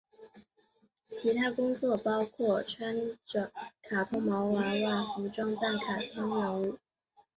[1.07, 3.51] 其他工作包括穿着
[3.83, 6.79] 卡通毛娃娃服扮演卡通人物。